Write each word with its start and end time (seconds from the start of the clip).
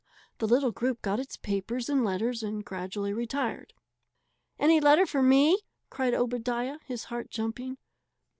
The 0.39 0.47
little 0.47 0.71
group 0.71 1.03
got 1.03 1.19
its 1.19 1.37
papers 1.37 1.87
and 1.87 2.03
letters 2.03 2.41
and 2.41 2.65
gradually 2.65 3.13
retired. 3.13 3.71
"Any 4.57 4.79
letter 4.79 5.05
for 5.05 5.21
me?" 5.21 5.59
cried 5.91 6.15
Obadiah, 6.15 6.79
his 6.87 7.03
heart 7.03 7.29
jumping. 7.29 7.77